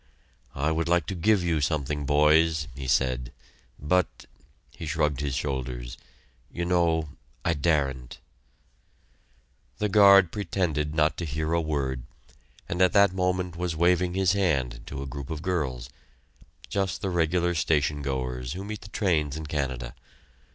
[0.55, 3.31] "I would like to give you something, boys," he said,
[3.77, 4.25] "but"
[4.71, 5.95] he shrugged his shoulders
[6.51, 7.09] "you know
[7.45, 8.17] I daren't."
[9.77, 12.01] The guard pretended not to hear a word,
[12.67, 15.87] and at that moment was waving his hand to a group of girls
[16.67, 19.93] just the regular station goers, who meet the trains in Canada.